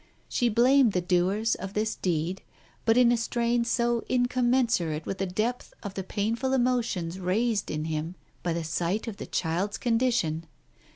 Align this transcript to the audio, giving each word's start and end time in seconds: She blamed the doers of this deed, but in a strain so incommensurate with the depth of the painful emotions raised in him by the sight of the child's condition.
She 0.27 0.49
blamed 0.49 0.93
the 0.93 0.99
doers 1.01 1.53
of 1.53 1.75
this 1.75 1.93
deed, 1.95 2.41
but 2.85 2.97
in 2.97 3.11
a 3.11 3.17
strain 3.17 3.63
so 3.63 4.03
incommensurate 4.09 5.05
with 5.05 5.19
the 5.19 5.27
depth 5.27 5.75
of 5.83 5.93
the 5.93 6.03
painful 6.03 6.53
emotions 6.53 7.19
raised 7.19 7.69
in 7.69 7.85
him 7.85 8.15
by 8.41 8.53
the 8.53 8.63
sight 8.63 9.07
of 9.07 9.17
the 9.17 9.27
child's 9.27 9.77
condition. 9.77 10.47